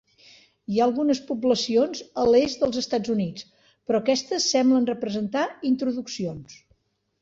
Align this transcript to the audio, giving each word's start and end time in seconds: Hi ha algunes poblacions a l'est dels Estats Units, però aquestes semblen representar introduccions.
Hi 0.75 0.79
ha 0.79 0.85
algunes 0.91 1.21
poblacions 1.27 2.01
a 2.23 2.25
l'est 2.31 2.65
dels 2.65 2.81
Estats 2.83 3.15
Units, 3.19 3.47
però 3.71 4.03
aquestes 4.05 4.51
semblen 4.59 4.93
representar 4.97 5.49
introduccions. 5.75 6.63